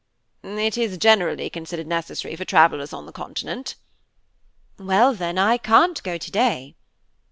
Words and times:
"It 0.41 0.79
is 0.79 0.97
generally 0.97 1.47
considered 1.51 1.85
necessary 1.85 2.35
for 2.35 2.43
travellers 2.43 2.91
on 2.91 3.05
the 3.05 3.11
continent." 3.11 3.75
"Well 4.79 5.13
then, 5.13 5.37
I 5.37 5.59
can't 5.59 6.01
go 6.01 6.17
to 6.17 6.31
day." 6.31 6.75